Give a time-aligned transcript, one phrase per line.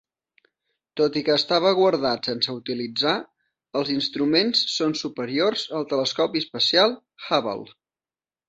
[1.01, 3.13] Tot i que estava guardat sense utilitzar,
[3.81, 7.79] els instruments són superiors al telescopi espacial Hubble.